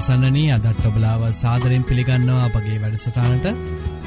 [0.00, 3.46] ඉතින් අසන්නනී අදත් ඔබලාව සාදරෙන් පිළිගන්නවා අපගේ වැඩසටානට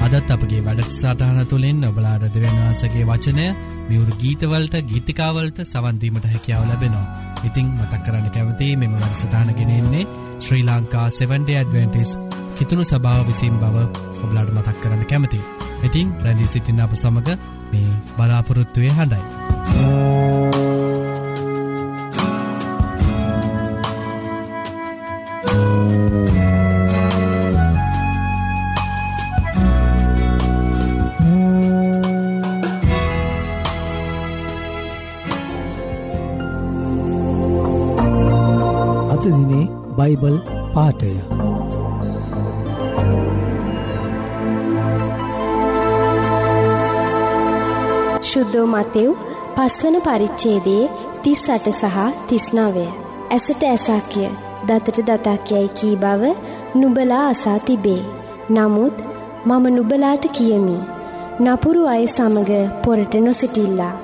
[0.00, 3.44] අදත් අපගේ වැඩසටහන තුළින් ඔබලාට දෙවන්වහන්සගේ වචනය
[3.88, 7.06] මියවරු ගීතවලට ගීතිකාවලට සවන්දීමට හැකියාව ලැබෙනවා.
[7.44, 10.08] ඉතිං මතක් කරන්න කැමති මෙම වැඩසටානගෙනෙන්නේ
[10.40, 12.16] ශ්‍රී ලංකා 7ඩ ඇඩවෙන්ටිස්
[12.56, 13.76] කිතුුණු සභාව විසින් බව
[14.18, 15.40] ඔබලාට මතක් කරන්න කැමති.
[15.82, 17.38] ඉතින් රැදි සිටින්න අප සමඟ
[17.72, 19.22] මේ බලාපොරොත්තුවය හඬයි.
[19.74, 20.43] අදදිනේ
[40.04, 40.36] බයිබල්
[40.74, 41.10] පාටය
[48.24, 49.10] ශුද්ධෝ මතෙව්
[49.56, 50.90] පස්වන පරිච්චේදයේ
[51.22, 51.96] තිස් අට සහ
[52.28, 52.86] තිස්නවය.
[53.30, 54.28] ඇසට ඇසාකිය
[54.66, 56.22] දතට දතාකයයි කී බව
[56.74, 58.02] නුබලා අසා තිබේ.
[58.50, 58.94] නමුත්
[59.46, 60.78] මම නුබලාට කියමි.
[61.40, 62.50] නපුරු අය සමග
[62.84, 63.94] පොරට නොසිටිල්ලා.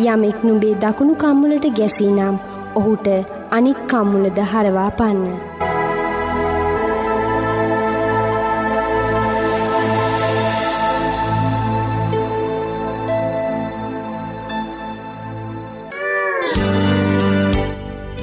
[0.00, 2.36] යමෙක් නුබේ දකුණු කම්මුලට ගැසී නම්
[2.76, 3.08] ඔහුට
[3.50, 5.22] අනික් කම්මුලද හරවා පන්න.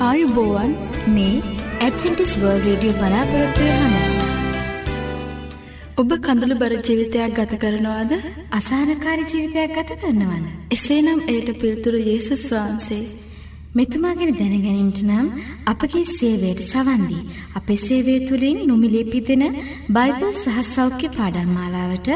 [0.04, 0.72] ආයුබෝවන්
[1.16, 1.36] මේ
[1.80, 4.24] ඇඩවෙන්ටිස් වර්ල් රේඩියෝ බලාපොරොත්වය හඬ.
[5.98, 8.12] ඔබ කඳුළු බර ජීවිතයක් ගත කරනවාද
[8.52, 10.48] අසානකාරි ජීවිතයක් ගත කරනවන.
[10.72, 13.33] එසේනම් එයට පිල්තුරු යේසුස් වහන්සේ.
[13.76, 15.28] මෙතුමා ගැන දැනගැනීමට නම්
[15.72, 17.22] අපගේ සේවයට සවන්දී.
[17.60, 19.44] අපේ සේවය තුළින් නොමිලේ පිදෙන
[19.96, 22.10] බයිබල් සහ සෞඛ්‍ය පාඩම් මාලාවට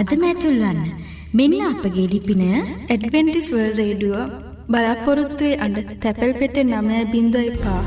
[0.00, 0.80] අදම ඇතුල්වන්න.
[1.38, 4.24] මෙන්න අපගේ ලිපින ඇඩවෙන්ටිස් වර්ල් රේඩියෝ
[4.70, 7.80] බලාපොරොත්තුවේ අඩ තැපැල් පෙට නමය බින්ද එපා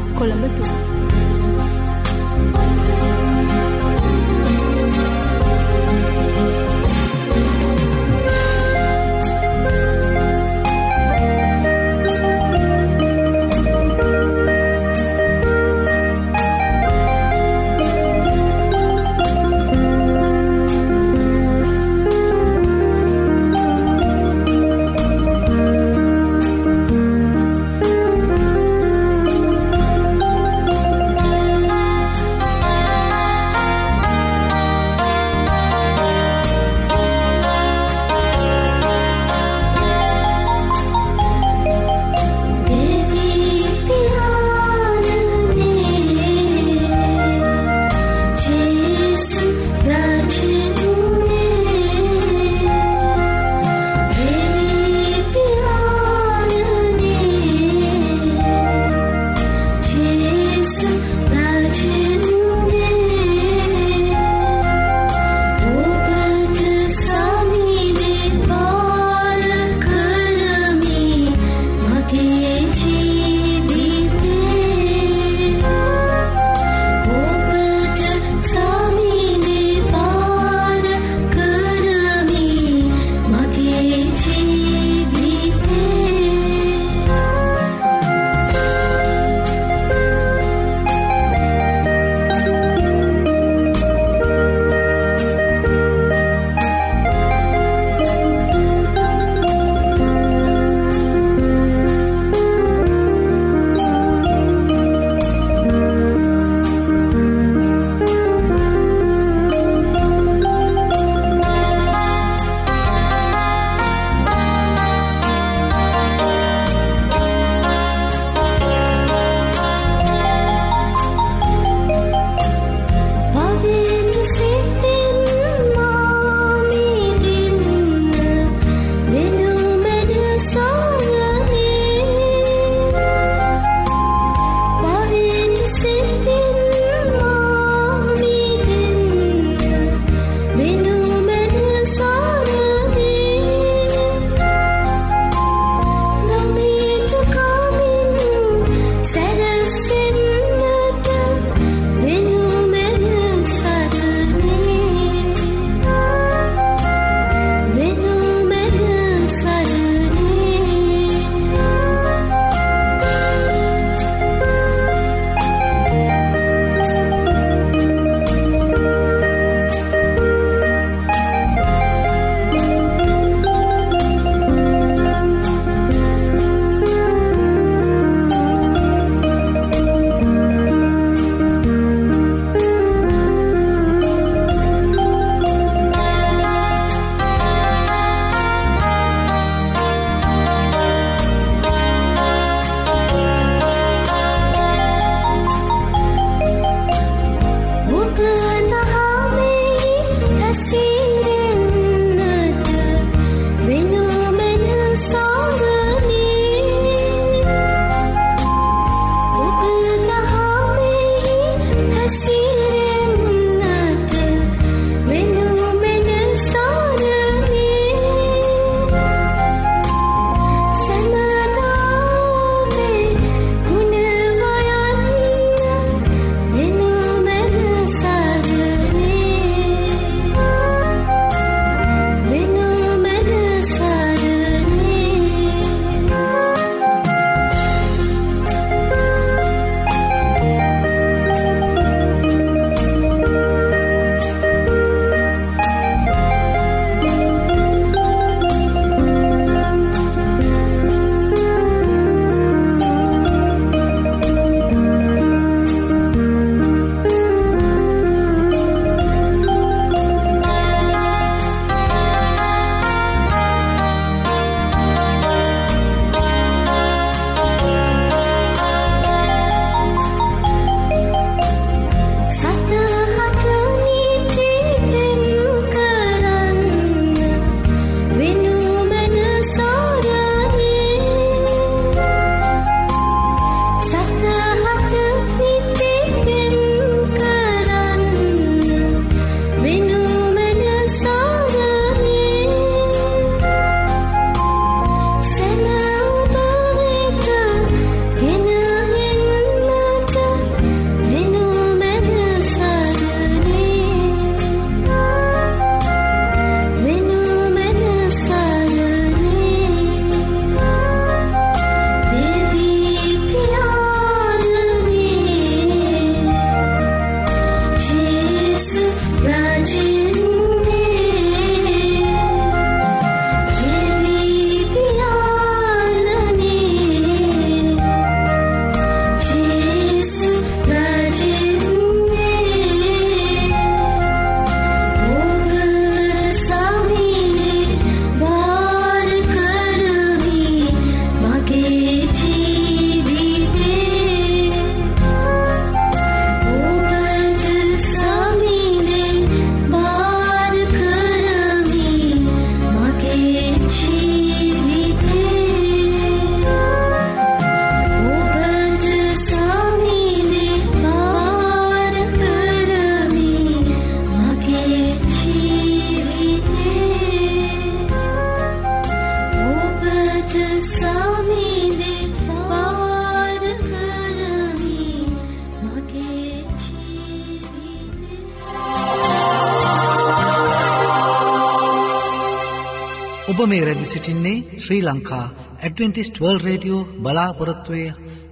[383.27, 385.23] ඔබ මේ රැදි සිටින්නේ Sri Lanka
[385.59, 387.81] Adventist world radio බලාපොරොත්තුවය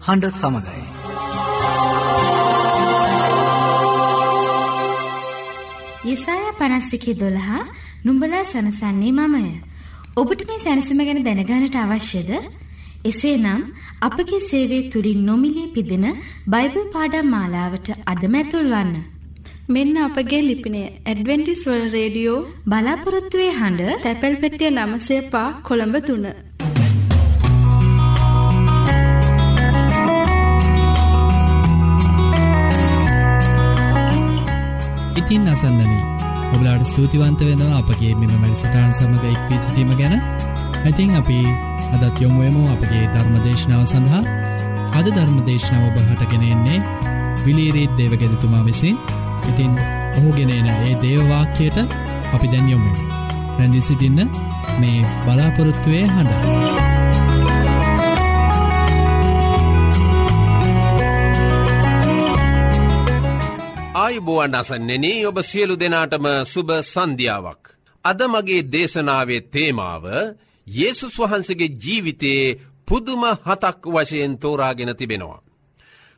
[0.06, 0.84] හඬ සමඟයි.
[6.06, 7.64] යෙසාය පනස්සිකේ දොළහා
[8.06, 9.44] නුම්ඹලා සනසන්නේ මමය.
[10.16, 12.32] ඔබට මේ සැනසම ගැන දැනගානට අවශ්‍යද?
[13.06, 13.66] එසේනම්
[14.02, 16.08] අපගේ සේවය තුළින් නොමිලේ පිදෙන
[16.48, 18.96] බයිබල් පාඩම් මාලාවට අදම ඇතුල්වන්න.
[19.67, 26.25] මෙන්න අපගේ ලිපිනය ඇඩවෙන්ටිස් වල් රේඩියෝ බලාපොරොත්තුවේ හඬ තැපැල් පෙටිය නමසය පා කොළඹ තුන්න.
[35.19, 36.03] ඉතින් අසන්නනී
[36.53, 40.15] ඔබලාට ස්තුතිවන්ත වෙනවා අපගේ මෙම මැරිසටාන් සමඟ එක්වී සිටීම ගැන.
[40.84, 41.41] ඇතින් අපි
[41.95, 44.24] අදත් යොමුුවම අපගේ ධර්මදේශනාව සඳහා.
[44.93, 46.79] අද ධර්මදේශනාව ඔබහටගෙනෙන්නේ
[47.45, 48.98] විලීරීත් දේවගෙදතුමා විසින්.
[49.48, 49.74] ඉතින්
[50.18, 51.78] ඔහුගෙනන ඒ දේවවාක්‍යයට
[52.34, 52.92] අපි දැන්යොමු
[53.58, 54.20] රැදි සිටින්න
[54.80, 56.34] මේ බලාපොරොත්තුවය හඬ.
[63.96, 67.64] ආයුබෝවන් අසන්නෙනේ ඔබ සියලු දෙනාටම සුභ සන්ධ්‍යාවක්.
[68.06, 70.06] අද මගේ දේශනාවේ තේමාව
[70.68, 75.45] Yesසුස් වහන්සගේ ජීවිතයේ පුදුම හතක් වශයෙන් තෝරාගෙන තිබෙනවා.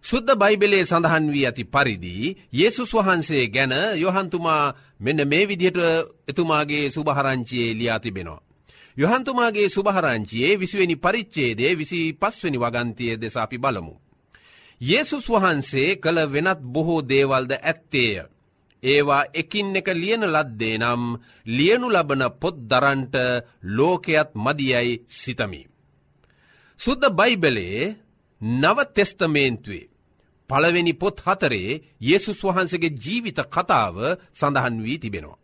[0.08, 2.12] සුද්ද බයිබලේ සඳහන් වී ඇති පරිදි
[2.54, 5.80] Yesසුස් වහන්සේ ගැන යොහන්තුමා මෙන්න මේ විදිහට
[6.28, 8.44] එතුමාගේ සුභහරංචියයේ ලියා තිබෙනවා.
[8.98, 13.94] යොහන්තුමාගේ සුභහරංචියයේ විසිවෙනි පරිච්චේදේ විසි පස්වනි වගන්තිය දෙස අපි බලමු.
[14.82, 18.16] Yesසුස් වහන්සේ කළ වෙනත් බොහෝ දේවල්ද ඇත්තේය.
[18.84, 21.04] ඒවා එකින් එක ලියන ලද්දේ නම්
[21.48, 23.16] ලියනු ලබන පොත් දරන්ට
[23.70, 25.62] ලෝකයත් මදියයි සිතමි.
[26.80, 27.96] සුද්ද බයිබලේ
[28.42, 29.97] නව තෙස්තමේන්තුවේ.
[30.50, 33.96] පළවෙනි පොත් හතරේ Yesසුස් වහන්සගේ ජීවිත කතාව
[34.34, 35.42] සඳහන් වී තිබෙනවා.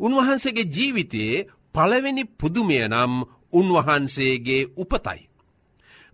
[0.00, 3.14] උන්වහන්සේගේ ජීවිතයේ පළවෙනි පුදුමය නම්
[3.52, 5.20] උන්වහන්සේගේ උපතයි.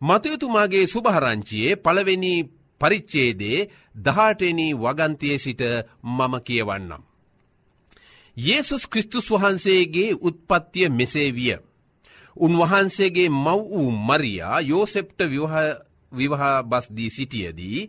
[0.03, 2.35] මතයුතුමාගේ සුභහරංචියයේ පළවෙනි
[2.81, 5.63] පරිච්චේදේ දහටනි වගන්තිය සිට
[6.05, 7.03] මම කියවන්නම්.
[8.37, 11.57] Yesසුස් කෘස්තුස් වහන්සේගේ උත්පත්තිය මෙසේ විය.
[12.37, 15.21] උන්වහන්සේගේ මව් වූ මරයා යෝසෙප්ට
[16.17, 17.81] විවහා බස්දී සිටියදී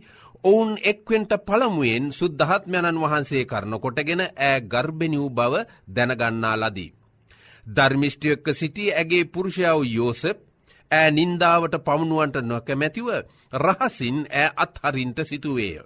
[0.44, 5.54] ඔවුන් එක්වෙන්ට පළමුුවෙන් සුද්ධහත්මයණන් වහන්සේ කරන කොටගෙන ඇ ගර්භණි වූ බව
[5.88, 6.94] දැනගන්නා ලදී.
[7.66, 10.38] ධර්මිෂ්ටියක්ක සිටි ඇගේ පුරුෂයාව යෝසප්
[10.90, 13.08] ෑ නින්දාවට පමුණුවන්ට නොකැමැතිව
[13.56, 15.78] රහසින් ඇ අත්හරින්ට සිතුවේය.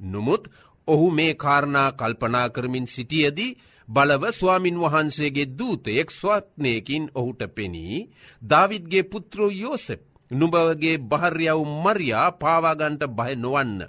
[0.00, 0.44] නොමුත්
[0.88, 3.56] ඔහු මේ කාරණා කල්පනා කරමින් සිටියදී
[3.88, 8.08] බලව ස්වාමින් වහන්සේගේ දූතයෙක් ස්වත්නයකින් ඔහුට පෙනී
[8.42, 13.80] දවිත්ගේ පුත්‍රෝ යෝසෙප් නුබවගේ භර්යාව මරයා පාවාගන්ට බය නොවන්න.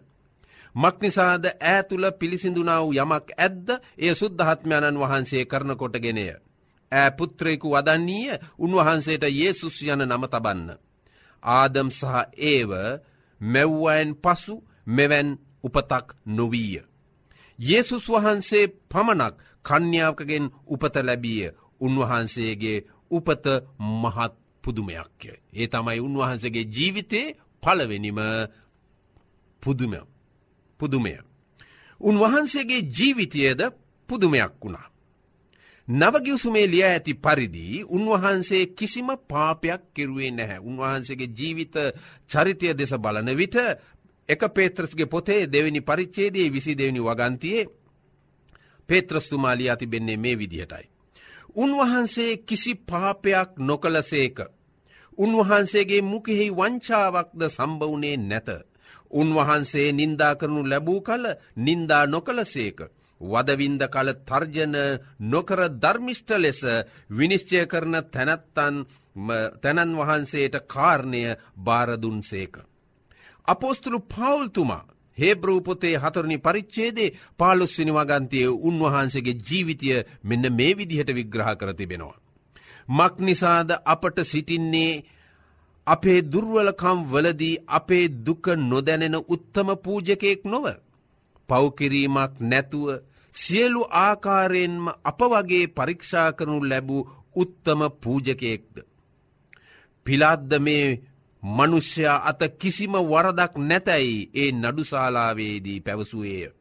[0.75, 3.67] මක්නිසාද ඈතුළ පිළිසිඳුනාව යමක් ඇද්ද
[3.97, 6.27] ඒ සුද්ධහත්මයණන් වහන්සේ කරනකොටගෙනය.
[6.91, 10.69] ෑ පුත්‍රයකු වදන්නේය උන්වහන්සේට ඒසුස් යන නම තබන්න.
[11.43, 12.13] ආදම් සහ
[12.45, 12.71] ඒව
[13.41, 14.55] මැව්වයන් පසු
[14.87, 15.29] මෙවැන්
[15.63, 16.81] උපතක් නොවීය.
[17.59, 21.51] Yesසුස් වහන්සේ පමණක් කන්‍යාවකගෙන් උපත ලැබිය
[21.81, 23.45] උන්වහන්සේගේ උපත
[23.79, 24.33] මහත්
[24.67, 25.31] පුදුමයක්ය.
[25.53, 28.19] ඒ තමයි උන්වහන්සේගේ ජීවිතේ පලවෙනිම
[29.63, 29.93] පුදුම
[30.79, 31.13] පුදුමය.
[32.01, 33.61] උන්වහන්සේගේ ජීවිතයද
[34.09, 34.87] පුදුමයක් වුණා.
[35.87, 40.59] නවගිවසුමේ ලිය ඇති පරිදි උන්වහන්සේ කිසිම පාපයක් කෙරුවේ නැහැ.
[40.61, 41.75] උන්වහන්සේගේ ජීවිත
[42.29, 43.55] චරිතය දෙස බලන විට
[44.29, 47.69] එක පේත්‍රස්ගේ පොතේ දෙවැනි පරිච්චේදේ විසි දෙවනි වගන්තියේ
[48.89, 50.85] පේත්‍රස්තුමාලි අතිබෙන්නේ මේ විදිහටයි.
[51.55, 54.37] උන්වහන්සේ කිසි පාපයක් නොකලසේක.
[55.17, 58.49] උන්වහන්සේගේ මුකෙහි වංචාවක්ද සම්බවුනේ නැත.
[59.11, 61.25] උන්වහන්සේ නින්දා කරනු ලැබූ කල
[61.57, 62.79] නින්දා නොකලසේක.
[63.21, 64.75] වදවින්ද කල තර්ජන
[65.21, 66.61] නොකර ධර්මිෂ්ට ලෙස
[67.09, 68.75] විනිශ්චය කරන තැනැත්තන්
[69.61, 71.23] තැනන් වහන්සේට කාරණය
[71.57, 72.53] භාරදුන්සේක.
[73.47, 79.89] අපෝස්තුළු පවුල්තුමා හේබ්‍රූපොතේ හතරණි පරිච්චේදේ පාලුස්විනි වගන්තය උන්වහන්සේගේ ජීවිතය
[80.23, 82.17] මෙන්න මේ විදිහට විග්‍රහ කර තිබෙනවා.
[82.89, 85.03] මක් නිසාද අපට සිටින්නේ
[85.87, 90.65] අපේ දුර්වලකම් වලදී අපේ දුක නොදැනෙන උත්තම පූජකයෙක් නොව.
[91.49, 92.87] පව්කිරීමක් නැතුව
[93.35, 98.75] සියලු ආකාරයෙන්ම අප වගේ පරීක්ෂා කරනු ලැබූ උත්තම පූජකයෙක්ද.
[100.05, 100.85] පිලාද්ද මේ
[101.43, 106.56] මනුෂ්‍යයා අත කිසිම වරදක් නැතැයි ඒ නඩුශාලාවේදී පැවසුවේය.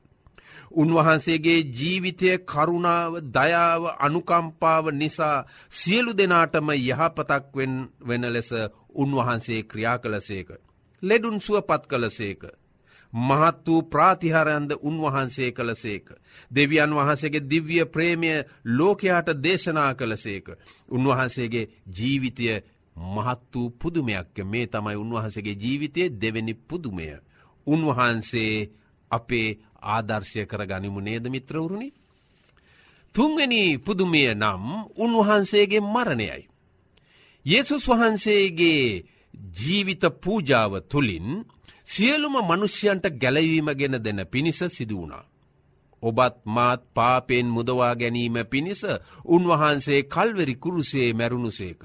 [0.77, 7.45] උන්වහන්සේගේ ජීවිතය කරුණාව දයාව අනුකම්පාව නිසා සියලු දෙනාටම යහපතක්
[8.03, 8.51] වෙන ලෙස
[8.95, 10.49] උන්වහන්සේ ක්‍රියා කළසේක.
[11.03, 12.43] ලෙඩුන් සුවපත් කළසේක.
[13.13, 16.07] මහත් වූ ප්‍රාතිහාරයන්ද උන්වහන්සේ කළසේක.
[16.51, 18.31] දෙවියන් වහන්සේගේ දිව්‍ය ප්‍රේමය
[18.67, 20.47] ලෝකයාට දේශනා කළසේක.
[20.89, 22.47] උන්වහන්සේගේ ජීවිතය
[22.97, 27.07] මහත් වූ පුදුමයක් මේ තමයි උන්වහන්සේගේ ජීවිතය දෙවැනි පුදුමය.
[27.67, 28.71] උන්වහන්සේ
[29.11, 31.93] අපේ ආදර්ශය කර ගනිමු නේද මිත්‍රවරුණි.
[33.15, 34.65] තුන්වැනි පුදුමය නම්
[34.97, 36.43] උන්වහන්සේගේ මරණයයි.
[37.47, 39.05] යේසුස් වහන්සේගේ
[39.57, 41.29] ජීවිත පූජාව තුළින්
[41.85, 45.25] සියලුම මනුෂ්‍යයන්ට ගැලවීම ගෙන දෙන පිණිස සිදුවුණා.
[46.03, 48.83] ඔබත් මාත් පාපෙන් මුදවා ගැනීම පිණිස
[49.27, 51.83] උන්වහන්සේ කල්වරි කුරුසේ මැරුණුසේක.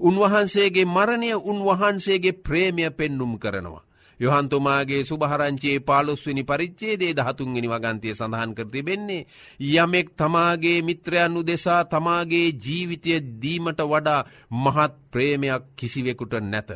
[0.00, 3.87] උන්වහන්සේගේ මරණය උන්වහන්සේගේ ප්‍රේමය පෙන්නුම් කරනවා.
[4.20, 9.26] යොහන්තුමාගේ සුභහරංචයේ පාලොස්වනි පරිච්චේදේ දහතුන්ගෙන වගන්තය සඳහන් කර තිබෙන්නේ.
[9.74, 16.70] යමෙක් තමාගේ මිත්‍රයන් උදෙසා තමාගේ ජීවිතය දීමට වඩා මහත් ප්‍රේමයක් කිසිවෙකුට නැත.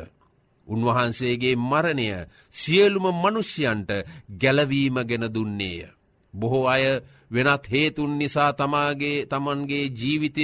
[0.67, 2.07] උන්වහන්සේගේ මරණය
[2.51, 3.89] සියලුම මනුෂ්‍යයන්ට
[4.39, 5.79] ගැලවීම ගෙන දුන්නේය.
[6.33, 6.83] බොහෝ අය
[7.31, 10.43] වෙනත් හේතුන් නිසා තමාගේ තමන්ගේ ජීවිතය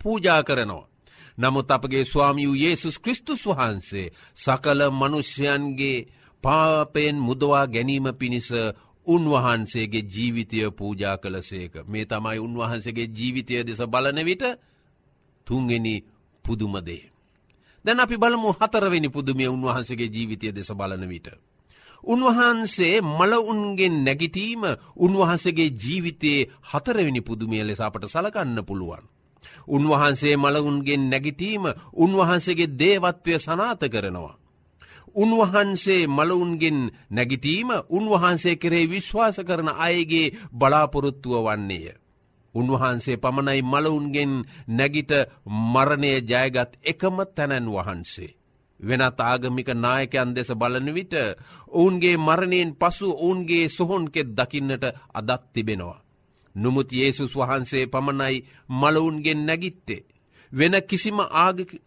[0.00, 0.91] පූජා කරනවා.
[1.38, 6.06] නමුත් අපගේ ස්වාමියූ යේසුස් කෘස්තුස් වහන්සේ සකල මනුෂ්‍යයන්ගේ
[6.44, 8.50] පාපයෙන් මුදවා ගැනීම පිණිස
[9.06, 11.74] උන්වහන්සේගේ ජීවිතය පූජා කළසේක.
[11.84, 14.44] මේ තමයි උන්වහන්සේගේ ජීවිතය දෙස බලන විට
[15.46, 15.86] තුන්ගෙන
[16.44, 17.10] පුදුමදේ.
[17.84, 21.28] දැන් අපි බලමු හතරවෙනි පුදුමිය උන්වහන්සේගේ ජීවිතය දෙස බලන විට.
[22.04, 24.62] උන්වහන්සේ මලඋන්ගෙන් නැගිටීම
[24.96, 29.04] උන්වහන්සේගේ ජීවිතයේ හතරවෙනි පුදුමිය ලෙස අපට සලකන්න පුළුවන්.
[29.68, 34.38] උන්වහන්සේ මලවුන්ගෙන් නැගිටීම උන්වහන්සේගේ දේවත්වය සනාත කරනවා.
[35.16, 36.78] උන්වහන්සේ මලවුන්ගෙන්
[37.10, 41.96] නැගිටීම උන්වහන්සේ කරේ විශ්වාස කරන අයගේ බලාපොරොත්තුව වන්නේය.
[42.54, 44.32] උන්වහන්සේ පමණයි මලවුන්ගෙන්
[44.68, 45.12] නැගිට
[45.72, 48.36] මරණය ජයගත් එකම තැනැන් වහන්සේ.
[48.80, 51.14] වෙනත් ආගමික නායකයන් දෙස බලන විට
[51.70, 56.02] ඔවුන්ගේ මරණයෙන් පසු ඔවුන්ගේ සොහොන්කෙත් දකින්නට අදත් තිබෙනවා.
[56.54, 60.04] නොමුත් යේසුස් වහන්සේ පමණයි මලවුන්ගෙන් නැගිත්තේ.
[60.52, 61.18] වෙන කිසිම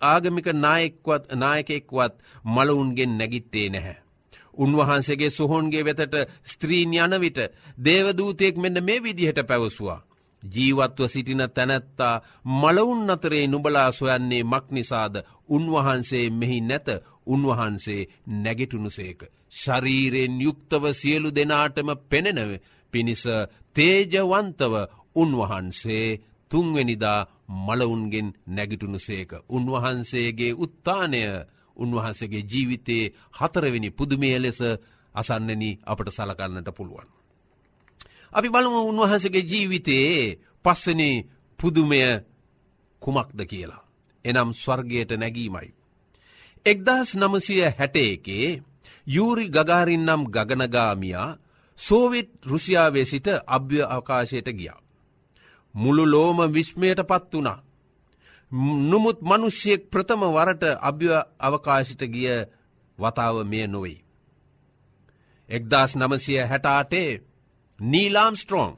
[0.04, 2.14] ආගමික නායෙක්වත් නායකෙක්වත්
[2.46, 3.98] මලවුන්ගෙන් නැගිත්තේ නැහැ.
[4.58, 7.40] උන්වහන්සේගේ සොහොන්ගේ වෙතට ස්ත්‍රීන් යනවිට
[7.78, 10.06] දේවදූතයෙක් මෙන්න මේ විදිහට පැවසවා.
[10.44, 12.22] ජීවත්ව සිටින තැනැත්තා
[12.54, 15.16] මලවුන් අතරේ නුබලා සොයන්නේ මක්නිසාද
[15.50, 16.88] උන්වහන්සේ මෙහි නැත
[17.26, 19.20] උන්වහන්සේ නැගෙටුනුසේක.
[19.54, 22.52] ශරීරයෙන් යුක්තව සියලු දෙනාටම පෙනෙනව
[22.94, 23.24] පිණිස
[23.76, 24.74] තේජවන්තව
[25.16, 26.08] උන්වහන්සේ
[26.52, 29.32] තුන්වෙනිදා මලවුන්ගෙන් නැගිටුනුසේක.
[29.50, 31.22] උන්වහන්සේගේ උත්තානය
[31.78, 34.60] උන්වහන්සේගේ ජීවිතයේ හතරවෙනි පුදුමය ලෙස
[35.16, 37.10] අසන්නන අපට සලකන්නට පුළුවන්.
[38.34, 41.02] අපි බලමු උන්වහන්සගේ ජීවිතයේ පස්සන
[41.60, 42.02] පුදුමය
[43.02, 43.84] කුමක්ද කියලා.
[44.26, 45.70] එනම් ස්වර්ගයට නැගීමයි.
[46.66, 48.62] එක්දස් නමසය හැට එකේ
[49.08, 51.38] යූරි ගගාරින් නම් ගගනගාමියා
[51.80, 54.80] සෝවිට් රුසියාවේ සිට අභ්‍ය අවකාශයට ගියා.
[55.76, 57.60] මුළු ලෝම විශ්මයට පත් වනා.
[58.84, 61.08] නොමුත් මනුෂ්‍යයෙක් ප්‍රථම වරට අභ්‍ය
[61.40, 62.30] අවකාශිට ගිය
[62.98, 64.06] වතාව මෙය නොවෙයි.
[65.50, 67.10] එක්දස් නමසය හැටාටේ
[67.80, 68.72] නීලාම් ස්ට්‍රෝන්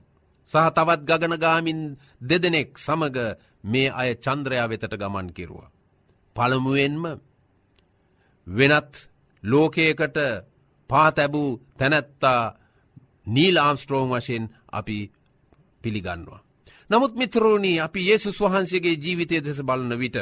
[0.52, 1.82] සහ තවත් ගගනගාමින්
[2.22, 3.18] දෙදෙනෙක් සමග
[3.64, 5.74] මේ අය චන්ද්‍රයා වෙතට ගමන් කිරුවා.
[6.36, 7.04] පළමුුවෙන්ම
[8.48, 8.94] වෙනත්
[9.44, 10.18] ලෝකයකට
[10.90, 12.42] පාතැබූ තැනැත්තා
[13.28, 14.98] නීල් ආම්ස්ට්‍රෝන් වශයෙන් අපි
[15.82, 16.42] පිළිගන්නවා.
[16.90, 20.18] නමුත් මිත්‍රෝණී අපි ඒසුස් වහන්සේගේ ජීවිතය දෙස බලන විට.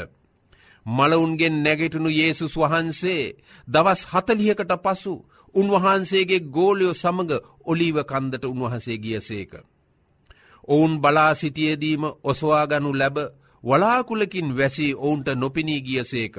[0.85, 3.35] මලවුන්ගෙන් නැගෙටුණු යේසුස් වහන්සේ
[3.67, 5.13] දවස් හතලියකට පසු
[5.55, 7.33] උන්වහන්සේගේ ගෝලයෝ සමඟ
[7.65, 9.53] ඔලීව කන්දට උන්වහන්සේ ගිය සේක.
[10.67, 13.17] ඔවුන් බලා සිටියදීම ඔසවාගනු ලැබ
[13.63, 16.35] වලාකුලකින් වැසී ඔවුන්ට නොපිනී ගිය සේක.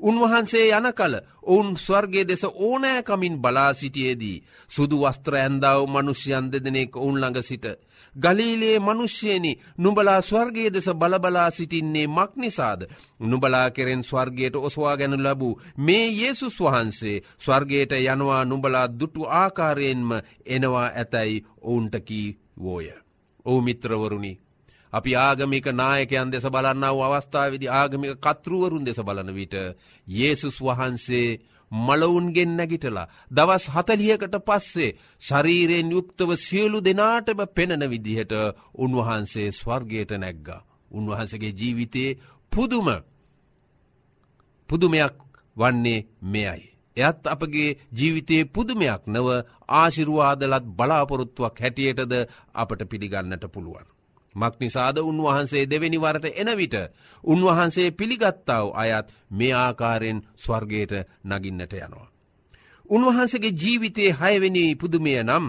[0.00, 7.20] උන්වහන්සේ යන කල ඔවුන් ස්වර්ගේ දෙස ඕනෑකමින් බලා සිටියේදී සුදු වස්ත්‍ර ඇන්දාව මනුෂ්‍යයන් දෙදනෙක් ඔවුන්
[7.20, 7.66] ළඟ සිට.
[8.16, 12.80] ගලීලේ මනුෂ්‍යයනි නුබලා ස්වර්ගේ දෙස බලබලා සිටින්නේ මක් නිසාද.
[13.20, 20.10] නුබලා කෙරෙන් ස්වර්ගයට ඔස්වා ගැනු ලැබූ මේ යේසුස් වහන්සේ ස්වර්ගයට යනවා නුබලා දුටු ආකාරයෙන්ම
[20.46, 22.86] එනවා ඇතැයි ඔවුන්ටකී වෝය.
[23.44, 24.32] ඕ මිත්‍රවරුණි
[24.92, 29.54] අපි ආගමික නායකයන් දෙස බලන්නාව අවස්ථාවදි ආගමික කතෘවරුන් දෙස බලන විට
[30.06, 31.28] යේසුස් වහන්සේ
[31.72, 38.32] මලවුන්ගෙන් නැගිටලා දවස් හතලියකට පස්සේ ශරීරයෙන් යුක්තව සියලු දෙනාටම පෙනෙන විදිහට
[38.76, 40.64] උන්වහන්සේ ස්වර්ගයට නැග්ගා.
[40.90, 42.18] උන්වහන්සගේ ජීවිතයේ
[42.52, 42.88] පුදුම
[44.68, 45.14] පුදුමයක්
[45.56, 46.62] වන්නේ මෙයයි.
[46.96, 49.28] එයත් අපගේ ජීවිතයේ පුදුමයක් නව
[49.72, 52.12] ආශිරුවාදලත් බලාපොරොත්තුවක් හැටියටද
[52.54, 53.86] අපට පිළිගන්නට පුළුවන්.
[54.34, 56.74] මක්නිසාද උන්වහන්සේ දෙවැනිවරට එනවිට
[57.24, 60.92] උන්වහන්සේ පිළිගත්තාව අයත් මේ ආකාරයෙන් ස්වර්ගයට
[61.24, 62.08] නගින්නට යනවා.
[62.90, 65.46] උන්වහන්සගේ ජීවිතයේ හයවෙනි පුදුමය නම්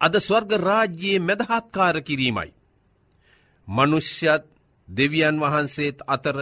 [0.00, 2.50] අද ස්වර්ග රාජ්‍යයේ මැදහත්කාර කිරීමයි.
[3.68, 4.44] මනුෂ්‍යත්
[4.88, 6.36] දෙවියන් වහන්සේත් අතර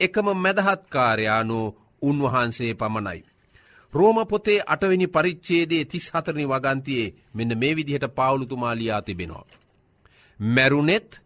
[0.00, 3.20] එකම මැදහත්කාරයානෝ උන්වහන්සේ පමණයි.
[3.92, 9.61] රෝම පොතේ අටවෙනි පරිච්චේදේ තිස් හතරනි වගන්තියේ මෙන්න මේ විදිහට පාවුළුතුමාලියා තිබෙනවා.
[10.46, 11.20] මැරුණෙත්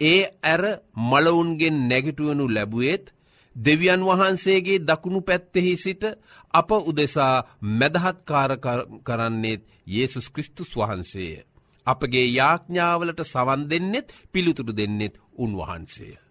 [0.00, 0.62] ඒ ඇර
[1.02, 3.06] මලවුන්ගෙන් නැගිටුවනු ලැබුවේත්
[3.56, 6.02] දෙවියන් වහන්සේගේ දකුණු පැත්තෙහි සිට
[6.54, 7.34] අප උදෙසා
[7.72, 8.52] මැදහත්කාර
[9.04, 11.44] කරන්නේත් යේසුස් කෘස්තුස් වහන්සේය.
[11.86, 16.27] අපගේ යාඥාවලට සවන් දෙන්නෙත් පිළිතුරු දෙන්නෙත් උන්වහන්සේය.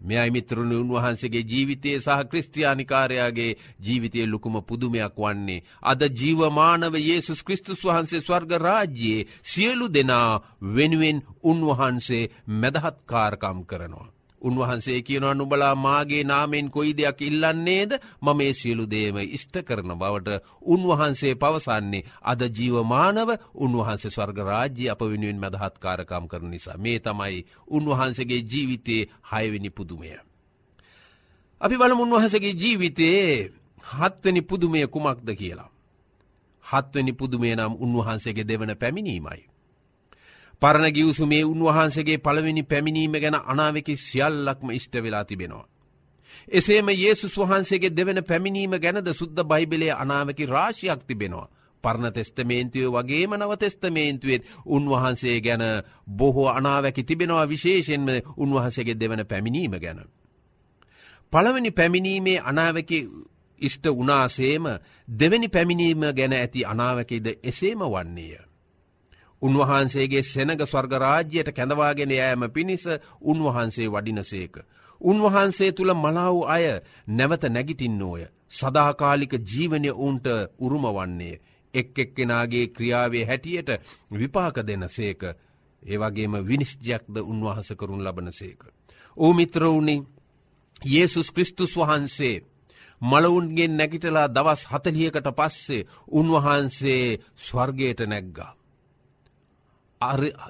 [0.00, 5.64] මෙයයි මිත්‍රණ උන්වහන්සේගේ ජීවිතයේ සහ ක්‍රස්තියානිකාරයාගේ ජීවිතය ලොකුම පුදුමයක් වන්නේ.
[5.82, 10.42] අද ජීවමානව යේසුස් කෘස්තුස් වහන්සේ ස්වර්ග රාජ්‍යයේ සියලු දෙනා
[10.74, 14.15] වෙනුවෙන් උන්වහන්සේ මැදහත්කාරකම් කරනවා.
[14.46, 20.40] උන්වහන්සේ කියනවා නුබලා මාගේ නාමෙන් කොයි දෙයක් ඉල්ලන්නේද මම මේ සියලු දේම ඉෂ්ට කරන බවට
[20.66, 28.42] උන්වහන්සේ පවසන්නේ අද ජීවමානව උන්වහන්සේ ස්වර්ග රාජ්‍ය අප වෙනුවෙන් මැදහත්කාරකම් කරන නිසා මේ තමයි උන්වහන්සේගේ
[28.44, 30.10] ජීවිතයේ හයවෙනි පුදුමය.
[31.60, 33.50] අපි බලමු උන්වහන්සගේ ජීවිතයේ
[33.84, 35.70] හත්වනි පුදුමය කුමක්ද කියලා.
[36.64, 39.42] හත්වනි පුදුමේ නම් උන්වහන්සේගේ දෙවන පැමිණීමයි.
[40.62, 45.68] පරණ ගිවසුමේ උන්වහන්සගේ පළවෙනි පැමිණීම ගැන අනාවකි සියල්ලක්ම ඉෂ්ට වෙලා තිබෙනවා.
[46.48, 51.48] එසේම යේසුස් වහන්සේගේ දෙවන පැමිණීම ගැනද සුද්ද බයිබලේ අනාවකි රාශියක් තිබෙනවා.
[51.84, 55.64] පරණ තෙස්තමේන්තුවය වගේම නව තෙස්තමේන්තුවේත් උන්වහන්සේ ගැන
[56.08, 60.00] බොහෝ අනාවැකි තිබෙනවා විශේෂෙන්ම උන්වහන්සේගේ දෙවන පැමිණීම ගැන.
[61.32, 62.98] පළවනි පැමිණීමේ අනාවකි
[63.60, 64.64] ඉෂ්ට උනාසේම
[65.10, 68.45] දෙවැනි පැමිණීම ගැන ඇති අනාවකෙද එසේම වන්නේය.
[69.42, 72.84] උන්වහන්සේගේ සෙනග ස්වර්ගරාජ්‍යයට කැඳවාගෙන යෑම පිණිස
[73.22, 74.54] උන්වහන්සේ වඩිනසේක.
[75.00, 76.64] උන්වහන්සේ තුළ මලාව් අය
[77.08, 78.22] නැවත නැගිටින්නෝය.
[78.50, 80.26] සදාකාලික ජීවනය ඔවුන්ට
[80.58, 81.40] උරුම වන්නේ.
[81.74, 83.70] එක් එක්කෙනගේ ක්‍රියාවේ හැටියට
[84.10, 85.22] විපාක දෙන සේක.
[85.82, 88.60] ඒවගේම විනිශ්ජයක්ද උන්වහස කරුන් ලබන සේක.
[89.16, 89.96] ඕ මිත්‍රවුණි
[90.82, 92.44] යේසුස් කෘස්තුස් වහන්සේ
[93.02, 98.55] මලවුන්ගෙන් නැගිටලා දවස් හතලියකට පස්සේ උන්වහන්සේ ස්වර්ගයට නැග්ගා.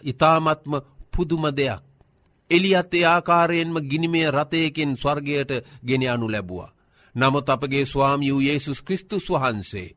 [0.02, 0.72] ඉතාමත්ම
[1.16, 1.80] පුදුම දෙයක්.
[2.50, 5.50] එලියත් ඒ ආකාරයෙන්ම ගිනිමය රථයකින් ස්වර්ගයට
[5.84, 6.74] ගෙනයනු ලැබවා.
[7.14, 9.94] නමුත් අපගේ ස්වාමියූ යේසුස් කෘස්තුස් වහන්සේ.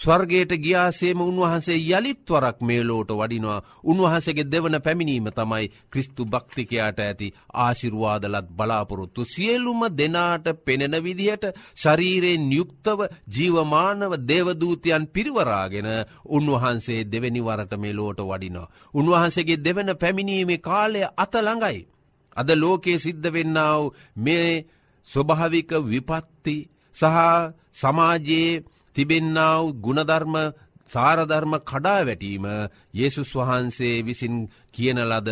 [0.00, 9.26] ස්වර්ගයට ගියාසේම උන්වහන්සේ යළිත්වරක් මේලෝට වඩිනවා උන්වහසගේ දෙවන පැමිණීම තමයි ක්‍රිස්තු භක්තිකයාට ඇති ආශිරුවාදලත් බලාපොරොත්තු
[9.26, 11.44] සියලුම දෙනාට පෙනෙන විදිහට
[11.76, 15.90] ශරීරයෙන් යුක්තව ජීවමානව දේවදූතයන් පිරිවරාගෙන
[16.30, 18.70] උන්වහන්සේ දෙවැනිවරට මේලෝට වඩිනවා.
[18.94, 21.78] උන්වහන්සේගේ දෙවන පැමිණීමේ කාලය අතළඟයි.
[22.36, 23.82] අද ලෝකයේ සිද්ධ වෙන්නාව
[24.16, 24.50] මේ
[25.10, 26.56] ස්වභාවික විපත්ති
[26.96, 27.04] සහ
[27.72, 28.62] සමාජයේ
[28.96, 30.34] තිබෙන්නාව ගුණධර්ම
[30.90, 32.46] සාරධර්ම කඩා වැටීම
[32.92, 34.36] යේසුස් වහන්සේ විසින්
[34.72, 35.30] කියන ලද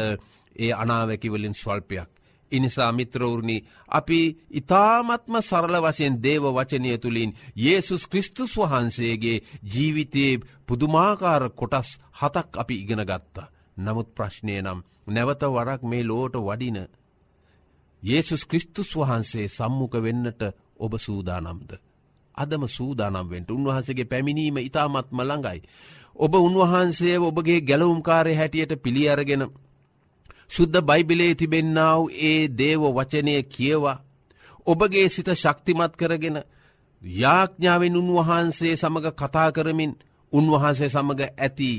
[0.57, 2.11] ඒ අනාවැකිවලින් ස්වල්පයක්.
[2.53, 3.57] ඉනිසා මිත්‍රවරණි
[3.91, 4.21] අපි
[4.53, 13.03] ඉතාමත්ම සරල වශයෙන් දේව වචනය තුළින් යේසුස් කෘස්තුස් වහන්සේගේ ජීවිතයේ පුදුමාකාර කොටස් හතක් අපි ඉගෙන
[13.03, 13.51] ගත්තා.
[13.77, 16.79] නමුත් ප්‍රශ්නය නම් නැවත වරක් මේ ලෝට වඩින.
[18.03, 20.43] යේසුස් කෘස්තුස් වහන්සේ සම්මුක වෙන්නට
[20.77, 21.71] ඔබ සූදානම්ද.
[22.39, 25.61] අදම සූදානම්වෙන්ට උන්වහන්සගේ පැමිණීම ඉතාමත්ම ළඟයි.
[26.17, 29.43] ඔබ උන්වහන්සේ ඔබගේ ගැලවුම්කාරය හැටියට පිළියරගෙන.
[30.49, 34.03] ශුද්ධ බයිබිලේ තිබෙන්නාව ඒ දේව වචනය කියවා.
[34.67, 36.39] ඔබගේ සිත ශක්තිමත් කරගෙන
[37.03, 39.93] යාඥාවෙන් උන්වහන්සේ සමඟ කතා කරමින්
[40.33, 41.71] උන්වහන්සේ සමඟ ඇති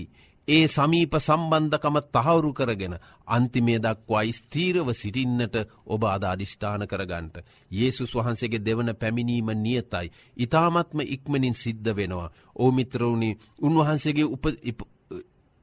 [0.50, 2.96] ඒ සමීප සම්බන්ධකම තහවුරු කරගෙන
[3.28, 5.56] අන්තිමේ දක්වා ස්තීරව සිටින්නට
[5.88, 7.36] ඔබ අද අධිෂ්ඨාන කරගන්ට.
[7.72, 10.08] යේසුස් වහන්සේගේ දෙවන පැමිණීම නියතයි.
[10.38, 12.30] ඉතාමත්ම ඉක්මනින් සිද්ධ වෙනවා.
[12.58, 14.28] ඕමිත්‍රවුණි උන්වහන්සේගේ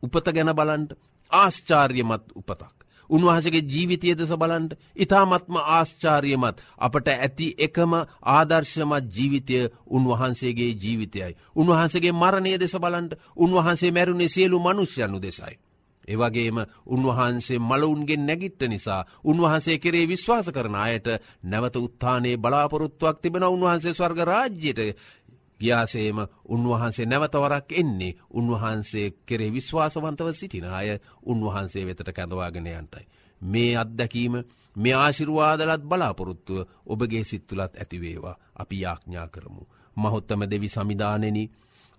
[0.02, 0.90] උපත ගැන බලන්ට
[1.30, 2.75] ආශ්චාර්යමත් උපතක්.
[3.08, 7.92] උන්වහසගේ ජීවිතය දෙස බලන්ට ඉතාමත්ම ආශ්චාරියමත් අපට ඇති එකම
[8.28, 11.36] ආදර්ශමත් ජීවිතය උන්වහන්සේගේ ජීවිතයයි.
[11.56, 15.56] උන්වහන්සගේ මරණය දෙස බලන්ට උන්වහන්සේ මැරුණේ සියලු මනුෂ්‍යයනු දෙසයි.
[16.08, 21.06] ඒවගේම උන්වහන්සේ මලවුන්ගෙන් නැගිට්ට නිසා උන්වහන්සේ කෙරේ විශ්වාස කරන අයට
[21.44, 24.80] නැවත උත්තානයේ බලාපොරොත්තුවක් තිබෙන උන්වහන්සේ ස්වර්ග රාජ්‍යයට
[25.60, 30.88] ගියාසේම උන්වහන්සේ නැවතවරක් එන්නේ උන්වහන්සේ කෙරේ විශ්වාසවන්තව සිටින අය
[31.24, 33.06] උන්වහන්සේ වෙතට කැඳවාගෙනයන්ටයි.
[33.40, 34.34] මේ අත්දැකීම
[34.76, 39.62] මේ ආශිරුවාදලත් බලාපොරොත්තුව ඔබගේ සිත්තුලත් ඇතිවේවා අපි යාඥා කරමු.
[39.96, 41.38] මහොත්තම දෙවි සමිධානෙන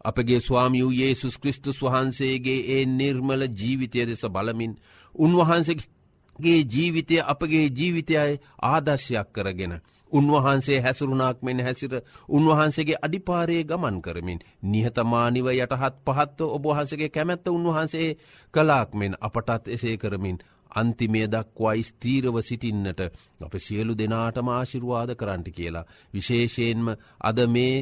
[0.04, 4.74] අපගේ ස්වාමියූ යේසුස් කෘස්තුස් වහන්සේගේ ඒ නිර්මල ජීවිතය දෙස බලමින්
[5.16, 9.74] උන්වහන්සේගේ ජීවිතය අපගේ ජීවිතයයි ආදර්ශයක් කරගෙන.
[10.12, 11.94] උන්වහන්සේ හැසුරුණක් මෙෙන් හැසිර
[12.30, 18.10] උන්වහන්සේගේ අඩිපාරයේ ගමන් කරමින් නිහතමානිව යටහත් පහත්ව ඔබහන්සගේ කැමැත්ත උන්වහන්සේ
[18.54, 20.38] කලාක් මෙෙන් අපටත් එසේ කරමින්
[20.72, 23.02] අන්තිමය දක්වා ස්තීරව සිටින්නට
[23.42, 25.90] අප සියලු දෙනාටම ආශිරුවාද කරන්ටි කියලා.
[26.14, 26.88] විශේෂයෙන්ම
[27.22, 27.76] අද මේ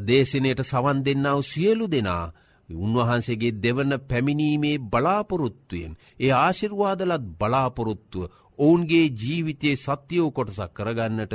[0.00, 2.32] දේශනයට සවන් දෙන්නාව සියලු දෙනා.
[2.68, 5.92] උන්වහන්සේගේ දෙවන පැමිණීමේ බලාපොරොත්තුවෙන්.
[6.20, 11.34] ඒ ආශිර්වාදලත් බලාපොරොත්තුව ඔවුන්ගේ ජීවිතයේ සත්‍යයෝ කොටසක් කරගන්නට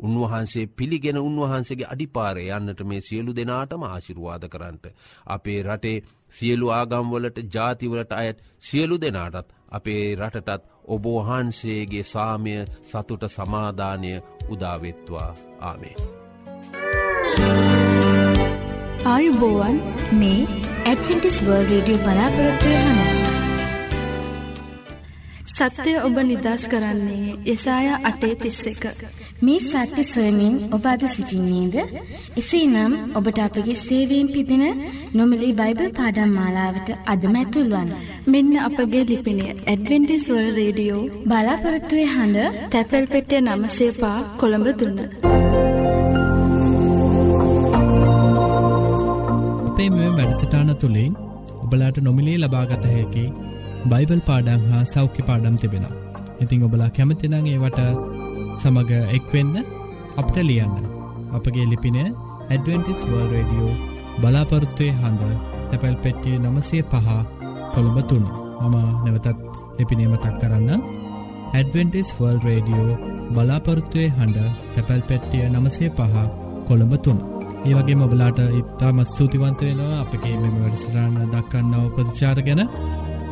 [0.00, 4.86] උන්වහන්සේ පිළිගෙන උන්වහන්සේගේ අඩිපාරය යන්නට මේ සියලු දෙනාටම ආශිරුවාද කරන්නට.
[5.26, 14.12] අපේ රටේ සියලු ආගම්වලට ජාතිවලට අයත් සියලු දෙනාටත් අපේ රටටත් ඔබෝහන්සේගේ සාමය සතුට සමාධානය
[14.48, 15.96] උදාවෙත්වා ආමේ.
[19.06, 19.82] ආයුබෝවන්
[20.14, 20.40] මේ
[20.84, 23.23] ඇඩ්විටිස් වර්ල් රේඩියෝ බලාපොරොත්වය හන.
[25.54, 28.84] සත්‍යය ඔබ නිදස් කරන්නේ යසාය අටේ තිස්ස එක.
[29.40, 31.76] මේ සත්‍ය සොයමින් ඔබ අද සිසිින්නේද.
[32.36, 34.64] එසේනම් ඔබට අපගේ සේවීම් පිදින
[35.14, 37.94] නොමලි බයිබල් පාඩම් මාලාවට අදමැතුල්වන්.
[38.26, 44.98] මෙන්න අපගේ ලිපිනය ඇඩවෙන්ටිස්වල් රේඩියෝ බලාපොරත්තුවේ හඬ තැපැල් පෙටිය නමසේපා කොළඹ දුන්න.
[49.68, 51.18] අපේ මෙ වැඩසටාන තුළින්
[51.62, 53.26] ඔබලාට නොමිලේ ලබාගත හැකි
[53.90, 55.86] බයිබල් පාඩං හා සෞඛ්‍ය පාඩම් තිබෙන.
[56.40, 57.80] ඉතිං ඔබලා කැමතිනං ඒවට
[58.60, 59.54] සමඟ එක්වෙන්න
[60.16, 60.74] අපට ලියන්න.
[61.36, 63.72] අපගේ ලිපින ඇඩවෙන්ටිස් වර්ල් රඩියෝ
[64.20, 65.22] බලාපොරත්තුවය හඬ
[65.70, 67.08] තැපැල් පෙට්ටිය නමසය පහ
[67.74, 68.26] කොළඹ තුන්න
[68.62, 69.28] මම නැවතත්
[69.78, 70.70] ලිපිනේම තක් කරන්න
[71.52, 72.98] ඇඩවෙන්ටිස් වර්ල් රඩියෝ
[73.34, 74.38] බලාපොරත්තුවය හඬ
[74.74, 76.14] තැපැල් පෙට්ටිය නමසය පහ
[76.68, 77.20] කොළඹ තුන්න.
[77.64, 82.62] ඒ වගේ මොබලාට ඉතාමත් ස්තුතිවන්ත වෙනවා අපගේ මෙම වැඩසරන්න දක්කන්නව ප්‍රතිචාර ගැන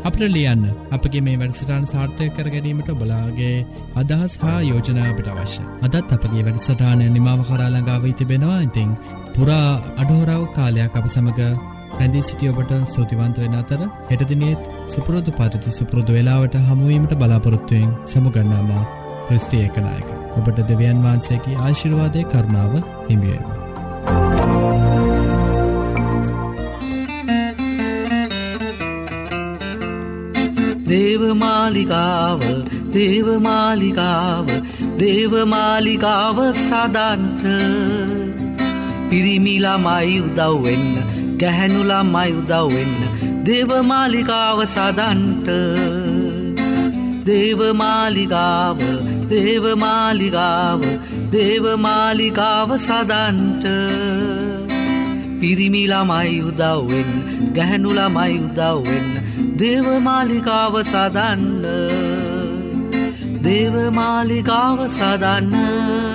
[0.02, 3.52] අපට ලියන්න අපගේ මේ වැඩසටාන් සාර්ථය කර ගැනීමට බලාගේ
[3.94, 5.62] අදහස් හා යෝජනාවට අවශ්‍ය.
[5.82, 8.90] අදත් අපගේ වැඩසටානය නිමාව කරාලඟාව තිබෙනවා ඉතිං
[9.34, 11.40] පුරා අඩහෝරාව කාලයක් අප සමඟ
[11.92, 18.70] රැඳී සිටියඔබට සූතිවන්ත වෙන අතර හෙටදිනෙත් සුපුරෝධ පරිති සුපුරෘදු වෙලාවට හමුවීමට බලාපොරොත්තුවයෙන් සමුගන්නාම
[19.26, 20.08] ක්‍රස්තියකනායක.
[20.36, 23.61] ඔබට දෙවියන් වහන්සේකි ආශිර්වාදය කරුණාව හිමියේවා.
[31.62, 32.40] දේවමාලිකාව
[32.94, 34.46] දේවමාලිකාව
[34.98, 37.44] දේවමාලිකාව සදන්ට.
[39.10, 40.86] පිරිමිලාමයි උදව්වෙන්න
[41.40, 42.96] ගැහැනුලාමයි උදව්වෙන්න
[43.46, 45.48] දේවමාලිකාව සදන්ට.
[47.30, 48.78] දේවමාලිකාව
[49.32, 50.80] දේවමාලිකාව
[51.36, 53.66] දේවමාලිකාව සදන්ට.
[55.40, 57.10] පිරිමිලාමයි උදව්වෙන්
[57.54, 59.21] ගැහැනුලාමයි උදව්වෙන්න
[59.56, 61.64] දේවමාලිකාව සදන්න.
[63.42, 66.11] දේවමාලිකාව සදන්න.